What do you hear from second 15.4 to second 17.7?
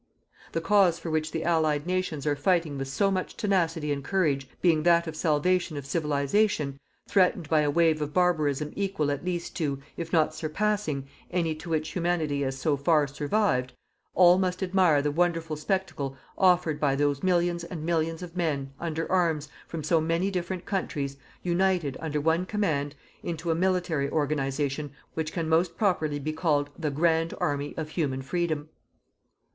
spectacle offered by those millions